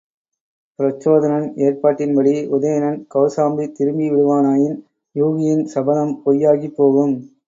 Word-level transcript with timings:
பிரச்சோதனன் 0.79 1.45
ஏற்பாட்டின் 1.65 2.15
படி 2.15 2.33
உதயணன் 2.55 2.97
கௌசாம்பி 3.15 3.65
திரும்பி 3.71 4.07
விடுவானாயின் 4.09 4.79
யூகியின் 5.15 5.63
சபதம் 5.75 6.15
பொய்யாகிப் 6.25 6.75
போகும். 6.75 7.15